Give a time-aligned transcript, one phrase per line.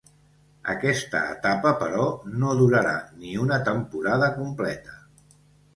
[0.71, 2.07] Aquesta etapa però,
[2.45, 4.99] no durarà ni una temporada completa.